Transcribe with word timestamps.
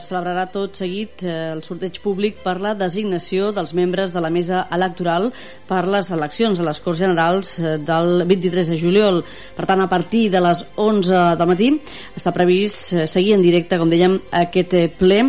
celebrarà 0.00 0.46
tot 0.52 0.76
seguit 0.78 1.22
eh, 1.24 1.52
el 1.52 1.62
sorteig 1.64 2.00
públic 2.02 2.40
per 2.44 2.56
la 2.62 2.74
designació 2.78 3.50
dels 3.54 3.74
membres 3.76 4.12
de 4.14 4.22
la 4.24 4.30
mesa 4.34 4.64
electoral 4.74 5.30
per 5.68 5.82
les 5.90 6.10
eleccions 6.14 6.60
a 6.60 6.66
les 6.66 6.80
Corts 6.84 7.02
Generals 7.02 7.54
eh, 7.58 7.76
del 7.78 8.24
23 8.26 8.72
de 8.72 8.78
juliol. 8.80 9.22
Per 9.56 9.66
tant, 9.68 9.82
a 9.84 9.90
partir 9.90 10.26
de 10.32 10.42
les 10.44 10.64
11 10.76 11.22
del 11.38 11.50
matí 11.50 11.70
està 12.16 12.34
previst 12.36 12.94
eh, 12.94 13.06
seguir 13.10 13.36
en 13.38 13.44
directe, 13.44 13.78
com 13.78 13.92
dèiem, 13.92 14.18
aquest 14.44 14.76
ple, 14.98 15.20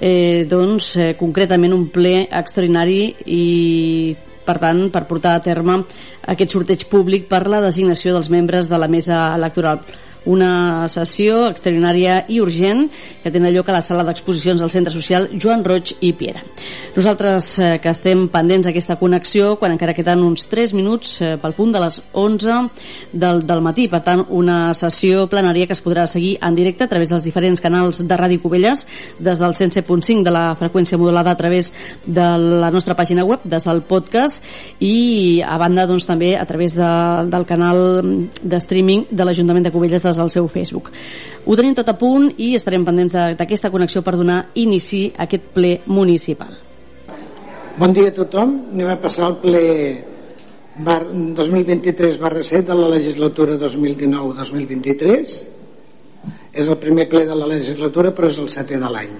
eh, 0.00 0.44
doncs, 0.50 0.94
concretament 1.18 1.74
un 1.74 1.88
ple 1.94 2.20
extraordinari 2.28 3.02
i 3.26 3.44
per 4.44 4.58
tant, 4.60 4.88
per 4.92 5.06
portar 5.08 5.38
a 5.38 5.42
terme 5.44 5.78
aquest 6.28 6.52
sorteig 6.52 6.84
públic 6.90 7.28
per 7.30 7.46
la 7.48 7.62
designació 7.64 8.12
dels 8.16 8.30
membres 8.32 8.68
de 8.68 8.80
la 8.80 8.90
mesa 8.92 9.30
electoral 9.38 9.80
una 10.30 10.88
sessió 10.88 11.48
extraordinària 11.50 12.22
i 12.28 12.40
urgent 12.40 12.86
que 13.22 13.32
tenen 13.32 13.52
lloc 13.54 13.68
a 13.68 13.76
la 13.76 13.82
sala 13.84 14.04
d'exposicions 14.06 14.60
del 14.60 14.72
Centre 14.72 14.92
Social 14.92 15.28
Joan 15.40 15.64
Roig 15.64 15.94
i 16.00 16.12
Piera. 16.16 16.42
Nosaltres 16.94 17.48
eh, 17.58 17.70
que 17.82 17.90
estem 17.90 18.26
pendents 18.32 18.68
d'aquesta 18.68 18.96
connexió 19.00 19.54
quan 19.60 19.74
encara 19.74 19.94
queden 19.96 20.22
uns 20.22 20.46
3 20.50 20.74
minuts 20.78 21.16
eh, 21.20 21.34
pel 21.42 21.56
punt 21.56 21.74
de 21.74 21.82
les 21.82 22.00
11 22.12 22.58
del, 23.12 23.42
del 23.46 23.62
matí. 23.64 23.88
Per 23.90 24.00
tant, 24.06 24.24
una 24.30 24.72
sessió 24.78 25.26
plenària 25.30 25.66
que 25.66 25.74
es 25.76 25.82
podrà 25.84 26.06
seguir 26.10 26.36
en 26.40 26.54
directe 26.54 26.86
a 26.86 26.90
través 26.90 27.10
dels 27.10 27.26
diferents 27.26 27.62
canals 27.64 28.02
de 28.06 28.18
Ràdio 28.18 28.42
Cubelles 28.42 28.86
des 29.18 29.42
del 29.42 29.56
107.5 29.58 30.22
de 30.24 30.34
la 30.34 30.44
freqüència 30.58 30.98
modulada 31.00 31.34
a 31.34 31.40
través 31.40 31.72
de 32.06 32.28
la 32.38 32.70
nostra 32.70 32.94
pàgina 32.94 33.24
web, 33.26 33.42
des 33.44 33.66
del 33.66 33.82
podcast 33.82 34.44
i 34.80 35.42
a 35.44 35.58
banda 35.58 35.86
doncs, 35.90 36.06
també 36.06 36.34
a 36.38 36.46
través 36.46 36.74
de, 36.76 36.90
del 37.30 37.46
canal 37.48 37.80
de 38.42 38.62
streaming 38.62 39.06
de 39.10 39.26
l'Ajuntament 39.26 39.66
de 39.66 39.74
Cubelles 39.74 40.02
des 40.04 40.13
al 40.18 40.30
seu 40.30 40.48
Facebook. 40.48 40.90
Ho 41.44 41.56
tenim 41.56 41.74
tot 41.76 41.88
a 41.88 41.96
punt 41.98 42.30
i 42.38 42.54
estarem 42.56 42.84
pendents 42.86 43.14
d'aquesta 43.38 43.70
connexió 43.70 44.02
per 44.02 44.16
donar 44.16 44.46
inici 44.54 45.06
a 45.16 45.26
aquest 45.28 45.50
ple 45.54 45.78
municipal. 45.86 46.54
Bon 47.76 47.92
dia 47.92 48.12
a 48.12 48.14
tothom. 48.14 48.54
Anem 48.72 48.92
a 48.92 49.00
passar 49.02 49.26
al 49.26 49.40
ple 49.42 49.64
2023 50.78 52.18
barra 52.22 52.42
7 52.42 52.62
de 52.70 52.74
la 52.78 52.88
legislatura 52.88 53.58
2019-2023. 53.58 55.34
És 56.54 56.68
el 56.70 56.78
primer 56.78 57.08
ple 57.10 57.24
de 57.26 57.34
la 57.34 57.46
legislatura, 57.50 58.14
però 58.14 58.30
és 58.30 58.38
el 58.38 58.48
setè 58.48 58.78
de 58.78 58.90
l'any. 58.90 59.14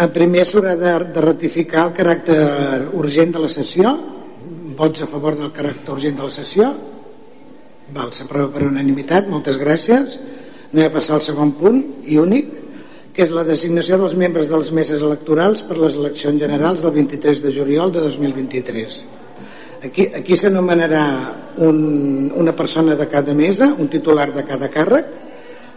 El 0.00 0.10
primer 0.10 0.42
s'haurà 0.48 0.74
de, 0.80 0.92
de 1.14 1.22
ratificar 1.22 1.84
el 1.86 1.92
caràcter 1.94 2.40
urgent 2.98 3.36
de 3.36 3.44
la 3.44 3.52
sessió. 3.52 3.92
Vots 4.74 5.04
a 5.04 5.06
favor 5.06 5.36
del 5.38 5.52
caràcter 5.54 5.92
urgent 5.94 6.16
de 6.18 6.24
la 6.26 6.34
sessió? 6.34 6.72
Val, 7.92 8.14
s'aprova 8.16 8.48
per 8.48 8.64
unanimitat, 8.64 9.28
moltes 9.28 9.58
gràcies. 9.60 10.16
Anem 10.72 10.86
a 10.88 10.92
passar 10.94 11.18
al 11.18 11.24
segon 11.24 11.52
punt 11.58 11.82
i 12.08 12.16
únic, 12.18 12.48
que 13.14 13.26
és 13.26 13.34
la 13.34 13.44
designació 13.46 13.98
dels 14.00 14.16
membres 14.18 14.48
de 14.48 14.58
les 14.58 14.70
meses 14.74 15.02
electorals 15.04 15.62
per 15.68 15.76
les 15.78 15.98
eleccions 16.00 16.40
generals 16.40 16.82
del 16.82 16.94
23 16.96 17.44
de 17.44 17.52
juliol 17.52 17.92
de 17.92 18.00
2023. 18.06 19.04
Aquí, 19.84 20.08
aquí 20.16 20.36
s'anomenarà 20.40 21.04
un, 21.62 22.32
una 22.40 22.56
persona 22.56 22.96
de 22.96 23.06
cada 23.12 23.36
mesa, 23.36 23.68
un 23.78 23.92
titular 23.92 24.30
de 24.32 24.46
cada 24.48 24.70
càrrec, 24.72 25.12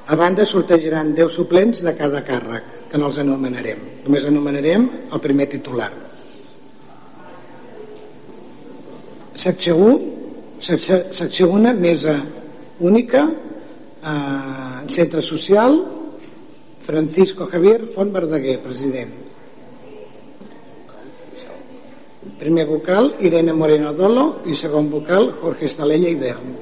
a 0.08 0.16
banda 0.16 0.46
sortejaran 0.48 1.12
10 1.14 1.34
suplents 1.36 1.84
de 1.84 1.92
cada 1.94 2.24
càrrec, 2.24 2.88
que 2.88 2.98
no 2.98 3.12
els 3.12 3.20
anomenarem. 3.20 3.84
Només 4.06 4.26
anomenarem 4.26 4.88
el 5.12 5.20
primer 5.20 5.50
titular. 5.52 5.92
Secció 9.36 9.76
1, 9.76 10.17
secció, 10.60 11.04
secció 11.12 11.50
1, 11.50 11.74
mesa 11.74 12.24
única, 12.80 13.28
eh, 14.04 14.90
centre 14.90 15.22
social, 15.22 15.86
Francisco 16.82 17.46
Javier 17.48 17.88
Font 17.88 18.14
Verdaguer, 18.14 18.60
president. 18.60 19.12
Primer 22.40 22.66
vocal, 22.68 23.16
Irene 23.20 23.54
Moreno 23.54 23.94
Dolo 23.94 24.42
i 24.46 24.56
segon 24.56 24.90
vocal, 24.92 25.32
Jorge 25.32 25.66
Estalella 25.66 26.10
Ibern. 26.10 26.56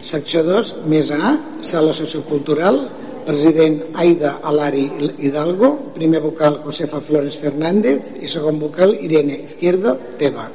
Secció 0.00 0.42
2, 0.44 0.86
mesa 0.86 1.18
A, 1.20 1.32
sala 1.60 1.92
sociocultural, 1.92 2.80
president 3.26 3.82
Aida 3.94 4.38
Alari 4.42 4.86
Hidalgo, 5.18 5.92
primer 5.94 6.20
vocal 6.20 6.62
Josefa 6.64 7.00
Flores 7.00 7.36
Fernández 7.36 8.14
i 8.20 8.28
segon 8.28 8.58
vocal 8.58 8.94
Irene 8.96 9.42
Izquierdo 9.44 9.98
Teba. 10.18 10.48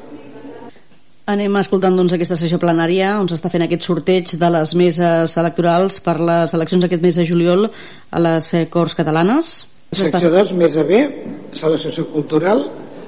Anem 1.26 1.56
escoltant 1.58 1.96
doncs, 1.98 2.14
aquesta 2.14 2.36
sessió 2.38 2.60
plenària 2.62 3.16
on 3.18 3.26
s'està 3.26 3.50
fent 3.50 3.64
aquest 3.66 3.88
sorteig 3.88 4.36
de 4.38 4.50
les 4.54 4.74
meses 4.78 5.34
electorals 5.42 5.98
per 6.06 6.20
les 6.22 6.54
eleccions 6.54 6.86
aquest 6.86 7.02
mes 7.02 7.18
de 7.18 7.26
juliol 7.26 7.66
a 7.66 8.22
les 8.22 8.50
eh, 8.54 8.68
Corts 8.70 8.94
Catalanes. 8.94 9.50
Secció 9.98 10.30
2, 10.30 10.54
mesa 10.60 10.84
B, 10.86 11.00
sala 11.58 11.80
sociocultural, 11.82 12.62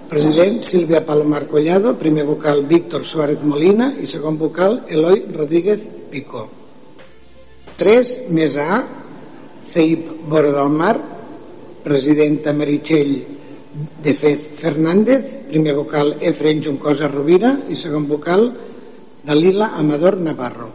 president 0.09 0.63
Sílvia 0.65 1.03
Palomar 1.05 1.43
Collado, 1.51 1.93
primer 1.99 2.25
vocal 2.25 2.63
Víctor 2.65 3.05
Suárez 3.05 3.43
Molina 3.45 3.91
i 4.01 4.09
segon 4.09 4.41
vocal 4.41 4.79
Eloi 4.89 5.21
Rodríguez 5.35 5.85
Pico. 6.09 6.47
3, 7.77 8.17
mesa 8.33 8.69
A, 8.79 8.83
CEIP 9.69 10.25
Vora 10.25 10.55
del 10.57 10.73
Mar, 10.73 10.95
presidenta 11.85 12.49
Meritxell 12.49 13.36
de 14.07 14.15
Fez 14.15 14.47
Fernández, 14.55 15.35
primer 15.51 15.75
vocal 15.75 16.15
Efren 16.23 16.63
Juncosa 16.63 17.11
Rovira 17.11 17.59
i 17.67 17.75
segon 17.75 18.07
vocal 18.07 18.55
Dalila 19.27 19.75
Amador 19.75 20.15
Navarro. 20.23 20.71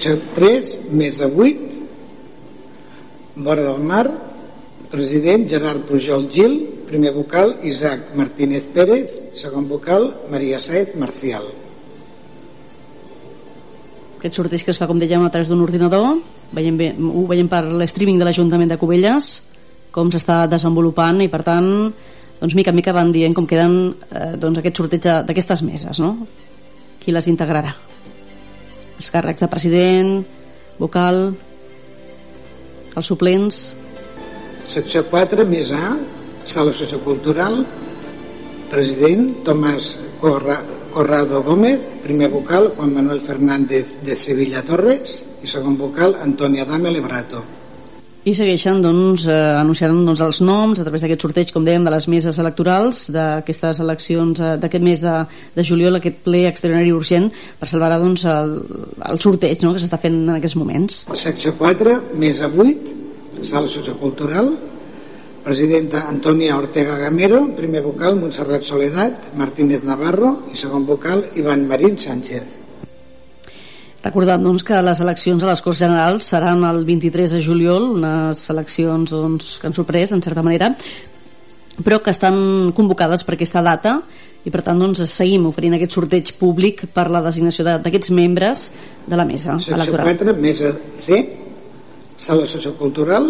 3 0.00 0.70
més 0.96 1.20
a 1.20 1.26
8 1.26 3.42
Vora 3.42 3.66
del 3.66 3.82
Mar 3.84 4.06
president 4.90 5.48
Gerard 5.50 5.82
Pujol 5.90 6.30
Gil 6.32 6.54
primer 6.86 7.12
vocal 7.18 7.58
Isaac 7.66 8.14
Martínez 8.16 8.64
Pérez 8.72 9.10
segon 9.36 9.68
vocal 9.68 10.08
Maria 10.32 10.58
Saez 10.62 10.94
Marcial 10.96 11.44
aquest 14.16 14.34
sorteig 14.38 14.64
que 14.64 14.72
es 14.72 14.80
fa 14.80 14.88
com 14.88 14.98
dèiem 15.02 15.26
a 15.26 15.32
través 15.34 15.52
d'un 15.52 15.60
ordinador 15.66 16.22
veiem 16.56 16.80
bé, 16.80 16.94
ho 16.96 17.26
veiem 17.28 17.50
per 17.50 17.66
l'streaming 17.68 18.18
de 18.22 18.30
l'Ajuntament 18.30 18.72
de 18.72 18.80
Cubelles 18.80 19.34
com 19.94 20.10
s'està 20.12 20.44
desenvolupant 20.50 21.20
i 21.24 21.28
per 21.32 21.42
tant 21.46 21.68
doncs 22.40 22.56
mica 22.56 22.72
en 22.72 22.78
mica 22.78 22.94
van 22.96 23.12
dient 23.12 23.34
com 23.36 23.46
queden 23.46 23.76
eh, 24.10 24.32
doncs 24.40 24.60
aquest 24.60 24.80
sorteig 24.80 25.06
d'aquestes 25.28 25.62
meses 25.66 26.00
no? 26.00 26.14
qui 27.00 27.12
les 27.12 27.28
integrarà? 27.32 27.74
Els 29.00 29.10
càrrecs 29.12 29.44
de 29.44 29.48
president 29.52 30.16
vocal 30.80 31.30
els 32.96 33.06
suplents? 33.06 33.60
Secció 34.70 35.04
4 35.10 35.46
més 35.48 35.72
A 35.76 35.94
sala 36.48 36.72
sociocultural 36.72 37.60
president 38.70 39.30
Tomàs 39.44 39.94
Corra, 40.20 40.60
Corrado 40.94 41.42
Gómez 41.46 41.96
primer 42.04 42.30
vocal 42.32 42.72
Juan 42.76 42.94
Manuel 42.96 43.24
Fernández 43.26 43.98
de 44.06 44.16
Sevilla 44.16 44.62
Torres 44.66 45.22
i 45.42 45.50
segon 45.50 45.76
vocal 45.80 46.16
Antonia 46.22 46.68
Dame 46.68 46.92
Lebrato 46.94 47.59
i 48.28 48.34
segueixen 48.36 48.82
doncs, 48.84 49.24
eh, 49.26 49.36
anunciant 49.56 49.94
doncs, 49.96 50.20
els 50.20 50.40
noms 50.44 50.80
a 50.80 50.84
través 50.84 51.04
d'aquest 51.04 51.22
sorteig, 51.24 51.52
com 51.54 51.64
dèiem, 51.64 51.86
de 51.86 51.92
les 51.94 52.06
meses 52.12 52.36
electorals 52.42 53.06
d'aquestes 53.14 53.80
eleccions 53.80 54.40
eh, 54.40 54.56
d'aquest 54.60 54.84
mes 54.84 55.00
de, 55.00 55.14
de 55.56 55.64
juliol, 55.64 55.96
aquest 55.96 56.20
ple 56.26 56.44
extraordinari 56.50 56.92
urgent 56.92 57.30
per 57.60 57.68
salvar 57.70 57.94
doncs, 57.96 58.26
el, 58.28 58.58
el 59.08 59.22
sorteig 59.24 59.64
no?, 59.64 59.72
que 59.72 59.80
s'està 59.80 60.00
fent 60.02 60.20
en 60.26 60.36
aquests 60.36 60.58
moments. 60.60 61.00
Secció 61.16 61.54
4, 61.56 61.96
mesa 62.20 62.50
8, 62.52 62.98
sala 63.40 63.72
sociocultural, 63.72 64.52
presidenta 65.40 66.04
Antonia 66.12 66.58
Ortega 66.60 66.98
Gamero, 67.00 67.46
primer 67.56 67.80
vocal 67.80 68.20
Montserrat 68.20 68.68
Soledat, 68.68 69.32
Martínez 69.40 69.86
Navarro 69.88 70.36
i 70.52 70.60
segon 70.60 70.84
vocal 70.84 71.24
Ivan 71.40 71.64
Marín 71.70 71.96
Sánchez. 71.96 72.59
Recordant 74.00 74.40
doncs, 74.40 74.64
que 74.64 74.78
les 74.80 75.00
eleccions 75.04 75.42
a 75.44 75.50
les 75.50 75.60
Corts 75.60 75.82
Generals 75.82 76.30
seran 76.32 76.64
el 76.64 76.86
23 76.88 77.36
de 77.36 77.40
juliol, 77.44 77.90
unes 77.98 78.46
eleccions 78.52 79.12
doncs, 79.12 79.58
que 79.60 79.68
han 79.68 79.76
sorprès, 79.76 80.14
en 80.16 80.22
certa 80.24 80.44
manera, 80.46 80.70
però 81.84 82.00
que 82.00 82.12
estan 82.14 82.72
convocades 82.76 83.24
per 83.24 83.36
aquesta 83.36 83.60
data 83.64 83.98
i 84.44 84.52
per 84.52 84.62
tant 84.64 84.80
doncs, 84.80 85.02
seguim 85.12 85.44
oferint 85.50 85.76
aquest 85.76 85.98
sorteig 85.98 86.32
públic 86.40 86.86
per 86.94 87.10
la 87.12 87.20
designació 87.26 87.66
d'aquests 87.68 88.12
membres 88.16 88.70
de 89.04 89.20
la 89.20 89.28
mesa 89.28 89.58
Secció 89.58 89.76
electoral. 89.76 90.08
4, 90.16 90.36
mesa 90.40 90.72
C, 90.96 91.20
sala 92.16 92.48
sociocultural, 92.48 93.28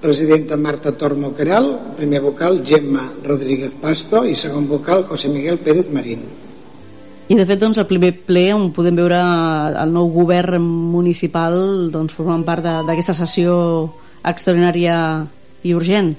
presidenta 0.00 0.60
Marta 0.60 0.92
Tormo 0.92 1.32
Queral, 1.36 1.72
primer 1.96 2.20
vocal 2.20 2.60
Gemma 2.64 3.06
Rodríguez 3.24 3.72
Pasto 3.80 4.26
i 4.28 4.36
segon 4.36 4.68
vocal 4.68 5.06
José 5.08 5.32
Miguel 5.32 5.60
Pérez 5.64 5.88
Marín. 5.92 6.49
I 7.30 7.36
de 7.38 7.44
fet 7.46 7.60
doncs, 7.62 7.78
el 7.78 7.86
primer 7.86 8.10
ple 8.26 8.48
on 8.56 8.72
podem 8.74 8.96
veure 8.98 9.18
el 9.78 9.92
nou 9.94 10.08
govern 10.10 10.64
municipal 10.90 11.54
doncs, 11.94 12.16
formant 12.16 12.42
part 12.42 12.64
d'aquesta 12.88 13.14
sessió 13.14 13.52
extraordinària 14.26 14.96
i 15.62 15.74
urgent 15.78 16.10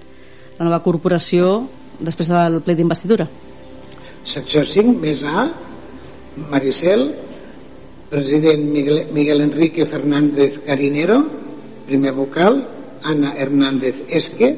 la 0.55 0.69
nova 0.69 0.79
corporació 0.85 1.65
després 1.99 2.31
del 2.31 2.61
ple 2.63 2.77
d'investidura. 2.79 3.27
Secció 4.23 4.63
5, 4.63 4.93
més 5.03 5.25
A, 5.27 5.49
Maricel, 6.53 7.03
president 8.07 8.63
Miguel, 8.71 9.03
Miguel 9.11 9.43
Enrique 9.49 9.89
Fernández 9.89 10.61
Carinero, 10.63 11.19
primer 11.91 12.15
vocal 12.15 12.63
Ana 13.03 13.35
Hernández 13.35 14.05
Esque 14.07 14.53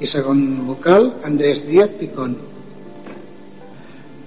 i 0.00 0.08
segon 0.08 0.64
vocal 0.64 1.10
Andrés 1.28 1.66
Díaz 1.68 1.92
Picón 2.00 2.38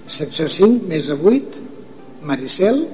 secció 0.08 0.48
5 0.48 0.88
mesa 0.88 1.14
8 1.14 2.22
Maricel 2.24 2.86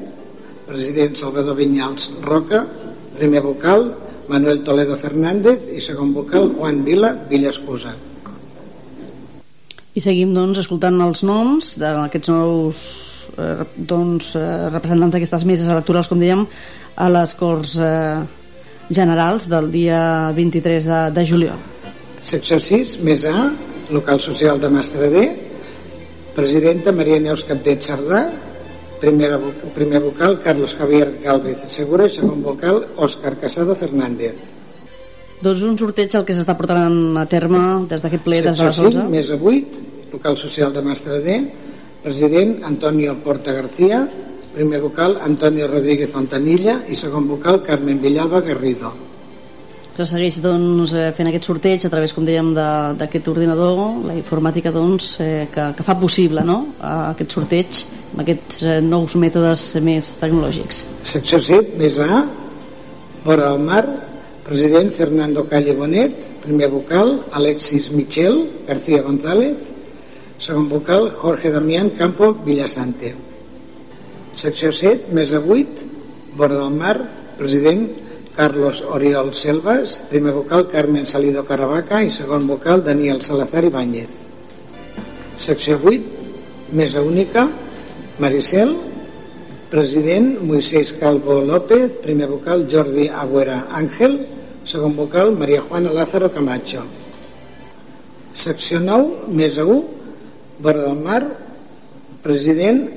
president 0.67 1.17
Salvador 1.17 1.57
Vinyals 1.57 2.11
Roca 2.23 2.65
primer 3.17 3.43
vocal 3.43 3.93
Manuel 4.29 4.65
Toledo 4.65 4.97
Fernández 4.99 5.69
i 5.71 5.81
segon 5.85 6.13
vocal 6.15 6.51
Juan 6.57 6.83
Vila 6.85 7.13
Villascusa 7.31 7.95
i 9.95 10.03
seguim 10.03 10.35
doncs 10.35 10.65
escoltant 10.65 10.99
els 11.05 11.23
noms 11.23 11.75
d'aquests 11.79 12.33
nous 12.35 12.81
eh, 13.39 13.67
doncs, 13.77 14.33
eh, 14.35 14.47
representants 14.73 15.15
d'aquestes 15.15 15.47
meses 15.47 15.71
electorals 15.71 16.11
com 16.11 16.19
dèiem 16.19 16.43
a 16.97 17.11
les 17.15 17.35
Corts 17.39 17.77
eh, 17.79 18.25
Generals 18.91 19.47
del 19.49 19.71
dia 19.73 20.31
23 20.37 20.91
de, 20.91 20.99
de 21.15 21.23
juliol. 21.25 21.61
Secció 22.27 22.59
6 22.61 22.99
més 23.07 23.25
A 23.25 23.47
local 23.95 24.21
social 24.21 24.59
de 24.61 24.69
Mastradé 24.73 25.25
presidenta 26.35 26.93
Maria 26.93 27.21
Neus 27.23 27.45
Capdet 27.47 27.83
Sardà 27.87 28.25
Primera, 29.05 29.39
primer 29.75 30.01
vocal, 30.01 30.41
Carlos 30.41 30.75
Javier 30.75 31.19
Galvez 31.23 31.59
Segura 31.69 32.07
i 32.09 32.13
segon 32.15 32.41
vocal, 32.41 32.79
Òscar 32.97 33.35
Casado 33.37 33.75
Fernández. 33.77 34.39
Doncs 35.45 35.65
un 35.67 35.77
sorteig 35.77 36.15
el 36.17 36.25
que 36.25 36.33
s'està 36.33 36.55
portant 36.57 37.19
a 37.21 37.27
terme 37.29 37.61
des 37.91 38.01
d'aquest 38.01 38.25
ple, 38.25 38.41
des 38.41 38.57
de 38.57 38.69
les 38.71 38.81
11. 38.81 39.05
més 39.13 39.29
a 39.29 39.37
8, 39.37 39.83
local 40.15 40.39
social 40.41 40.73
de 40.73 40.85
Mastradé, 40.87 41.37
president 42.05 42.63
Antonio 42.65 43.19
Porta 43.25 43.53
García, 43.53 44.07
primer 44.55 44.81
vocal 44.81 45.19
Antonio 45.21 45.69
Rodríguez 45.69 46.13
Fontanilla 46.15 46.79
i 46.89 46.97
segon 46.97 47.29
vocal 47.29 47.61
Carmen 47.67 48.01
Villalba 48.01 48.41
Garrido 48.47 48.95
que 49.95 50.05
segueix 50.09 50.41
doncs, 50.43 50.93
eh, 50.93 51.11
fent 51.15 51.29
aquest 51.31 51.47
sorteig 51.47 51.85
a 51.87 51.91
través, 51.91 52.13
com 52.15 52.25
dèiem, 52.27 52.51
d'aquest 52.99 53.29
ordinador, 53.31 53.79
la 54.09 54.17
informàtica 54.19 54.73
doncs, 54.75 55.13
eh, 55.23 55.47
que, 55.53 55.69
que 55.77 55.87
fa 55.87 55.95
possible 56.01 56.43
no? 56.47 56.59
aquest 56.81 57.37
sorteig 57.37 57.85
amb 58.13 58.25
aquests 58.25 58.65
eh, 58.65 58.81
nous 58.83 59.15
mètodes 59.23 59.69
més 59.87 60.11
tecnològics. 60.19 60.83
Secció 61.15 61.39
7, 61.39 61.79
més 61.79 62.01
A, 62.03 62.25
Vora 63.25 63.53
del 63.53 63.63
Mar, 63.65 63.85
president 64.45 64.91
Fernando 64.99 65.47
Calle 65.49 65.73
Bonet, 65.79 66.19
primer 66.43 66.69
vocal 66.75 67.15
Alexis 67.33 67.89
Michel 67.95 68.43
García 68.67 69.01
González, 69.07 69.71
segon 70.43 70.69
vocal 70.69 71.13
Jorge 71.15 71.55
Damián 71.55 71.95
Campo 71.97 72.35
Villasante. 72.45 73.15
Secció 74.35 74.75
7, 74.75 75.15
més 75.15 75.33
a 75.33 75.39
8, 75.41 75.93
Vora 76.35 76.59
del 76.59 76.75
Mar, 76.75 76.99
president 77.39 78.04
Carlos 78.35 78.83
Oriol 78.83 79.33
Selvas, 79.33 80.03
primer 80.11 80.35
vocal 80.35 80.67
Carmen 80.67 81.07
Salido 81.07 81.47
Caravaca 81.47 82.03
i 82.03 82.11
segon 82.11 82.49
vocal 82.51 82.83
Daniel 82.83 83.23
Salazar 83.23 83.63
Ibáñez. 83.63 84.11
Secció 85.39 85.79
8, 85.79 86.75
mesa 86.75 87.01
única, 87.01 87.47
Maricel, 88.19 88.75
president 89.71 90.43
Moisés 90.43 90.93
Calvo 90.99 91.43
López, 91.43 91.95
primer 92.03 92.27
vocal 92.27 92.67
Jordi 92.71 93.07
Agüera 93.07 93.69
Ángel, 93.71 94.27
segon 94.67 94.97
vocal 94.99 95.31
Maria 95.39 95.63
Juana 95.63 95.93
Lázaro 95.95 96.31
Camacho. 96.31 96.83
Secció 98.35 98.81
9, 98.81 99.31
mesa 99.31 99.65
1, 99.65 99.85
Vora 100.59 100.83
del 100.83 100.99
Mar, 100.99 101.23
president 102.23 102.91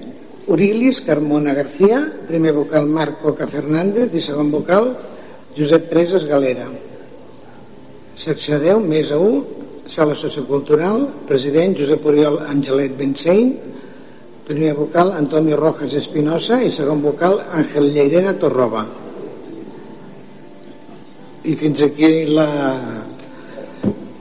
Urilis 0.48 1.02
Carmona 1.02 1.54
García, 1.54 2.12
primer 2.28 2.54
vocal 2.54 2.88
Marc 2.88 3.22
Coca 3.22 3.46
Fernández 3.46 4.10
i 4.16 4.22
segon 4.24 4.50
vocal 4.50 4.96
Josep 5.58 5.90
Preses 5.92 6.26
Galera. 6.30 6.68
Secció 8.18 8.60
10 8.62 8.86
més 8.86 9.12
a 9.14 9.18
1 9.22 9.58
sala 9.88 10.16
sociocultural 10.20 11.06
president 11.28 11.78
Josep 11.80 12.06
Oriol 12.12 12.42
Angelet 12.46 12.96
Bensein 13.00 13.54
primer 14.48 14.74
vocal 14.76 15.12
Antonio 15.12 15.58
Rojas 15.60 15.94
Espinosa 16.00 16.62
i 16.64 16.72
segon 16.72 17.02
vocal 17.04 17.42
Àngel 17.52 17.90
Lleirena 17.92 18.32
Torroba. 18.40 18.86
I 21.48 21.56
fins 21.60 21.84
aquí 21.84 22.08
la, 22.32 22.48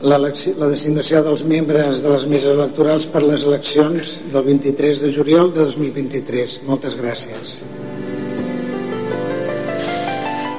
la, 0.03 0.19
la 0.19 0.71
designació 0.73 1.23
dels 1.27 1.47
membres 1.47 2.03
de 2.03 2.11
les 2.15 2.27
meses 2.31 2.50
electorals 2.55 3.06
per 3.11 3.23
les 3.23 3.47
eleccions 3.47 4.19
del 4.32 4.49
23 4.50 5.06
de 5.06 5.15
juliol 5.15 5.55
de 5.55 5.67
2023 5.71 6.61
moltes 6.67 6.99
gràcies 6.99 7.61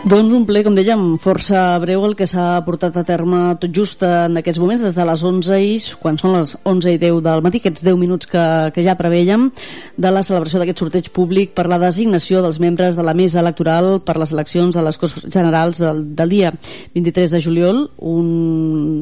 doncs 0.07 0.31
un 0.31 0.45
ple, 0.47 0.61
com 0.63 0.75
dèiem, 0.77 1.01
força 1.19 1.59
breu 1.83 2.05
el 2.07 2.13
que 2.15 2.27
s'ha 2.29 2.61
portat 2.63 2.95
a 2.95 3.03
terme 3.03 3.39
tot 3.59 3.73
just 3.75 4.05
en 4.07 4.39
aquests 4.39 4.59
moments, 4.61 4.83
des 4.85 4.95
de 4.95 5.05
les 5.09 5.23
11 5.29 5.57
i 5.59 5.73
quan 5.99 6.19
són 6.21 6.31
les 6.37 6.53
11 6.63 6.93
i 6.95 6.99
10 7.01 7.17
del 7.25 7.43
matí, 7.43 7.59
aquests 7.59 7.83
10 7.83 7.97
minuts 7.99 8.29
que, 8.31 8.43
que 8.71 8.85
ja 8.85 8.95
preveiem 8.99 9.49
de 9.97 10.11
la 10.13 10.23
celebració 10.23 10.61
d'aquest 10.61 10.83
sorteig 10.83 11.09
públic 11.11 11.51
per 11.57 11.67
la 11.67 11.79
designació 11.81 12.39
dels 12.45 12.61
membres 12.63 12.95
de 12.95 13.03
la 13.03 13.15
mesa 13.17 13.41
electoral 13.43 13.97
per 14.07 14.15
les 14.21 14.31
eleccions 14.31 14.77
a 14.77 14.85
les 14.85 15.01
Corts 15.01 15.27
Generals 15.27 15.83
del, 15.83 15.99
del 16.15 16.31
dia 16.37 16.53
23 16.95 17.35
de 17.35 17.43
juliol, 17.43 17.83
un, 17.99 18.31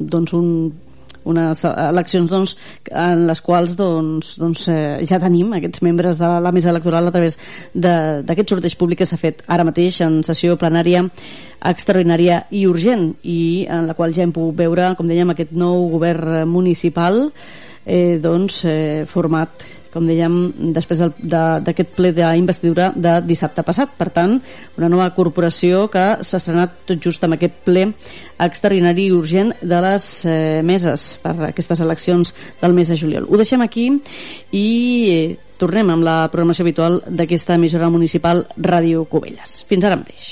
doncs 0.09 0.33
un 0.33 0.49
unes 1.25 1.63
eleccions 1.65 2.31
doncs, 2.31 2.55
en 2.91 3.25
les 3.29 3.41
quals 3.41 3.75
doncs, 3.79 4.35
doncs, 4.41 4.67
eh, 4.69 5.01
ja 5.09 5.19
tenim 5.21 5.53
aquests 5.57 5.83
membres 5.85 6.19
de 6.21 6.29
la 6.45 6.53
mesa 6.55 6.71
electoral 6.73 7.09
a 7.09 7.13
través 7.15 7.39
d'aquest 7.73 8.55
sorteig 8.55 8.77
públic 8.79 9.03
que 9.03 9.09
s'ha 9.09 9.21
fet 9.21 9.43
ara 9.47 9.67
mateix 9.67 10.01
en 10.05 10.21
sessió 10.23 10.57
plenària 10.61 11.05
extraordinària 11.65 12.43
i 12.51 12.65
urgent 12.69 13.13
i 13.23 13.65
en 13.69 13.87
la 13.89 13.95
qual 13.97 14.13
ja 14.13 14.23
hem 14.23 14.33
pogut 14.35 14.59
veure, 14.59 14.93
com 14.95 15.07
dèiem, 15.09 15.31
aquest 15.33 15.55
nou 15.57 15.87
govern 15.95 16.45
municipal 16.49 17.31
eh, 17.85 18.17
doncs, 18.21 18.63
eh, 18.65 19.05
format 19.09 19.65
com 19.95 20.03
dèiem, 20.03 20.33
després 20.75 20.99
d'aquest 20.99 21.93
ple 21.95 22.11
d'investidura 22.15 22.89
de 22.95 23.15
dissabte 23.23 23.63
passat. 23.63 23.93
Per 23.95 24.09
tant, 24.11 24.35
una 24.75 24.89
nova 24.91 25.07
corporació 25.15 25.85
que 25.91 26.03
s'ha 26.19 26.41
estrenat 26.41 26.81
tot 26.89 26.99
just 26.99 27.23
amb 27.23 27.37
aquest 27.37 27.61
ple 27.67 27.87
extraordinari 28.43 29.07
i 29.07 29.13
urgent 29.15 29.53
de 29.61 29.79
les 29.85 30.09
eh, 30.27 30.61
meses 30.67 31.13
per 31.23 31.37
aquestes 31.47 31.79
eleccions 31.85 32.33
del 32.61 32.75
mes 32.75 32.91
de 32.91 32.99
juliol. 32.99 33.29
Ho 33.29 33.39
deixem 33.39 33.63
aquí 33.63 33.87
i 34.51 34.65
eh, 35.13 35.37
tornem 35.61 35.93
amb 35.93 36.03
la 36.03 36.17
programació 36.33 36.67
habitual 36.67 36.99
d'aquesta 37.07 37.55
emissora 37.55 37.87
municipal 37.93 38.43
Ràdio 38.57 39.07
Cubelles. 39.07 39.61
Fins 39.69 39.87
ara 39.87 40.01
mateix. 40.01 40.27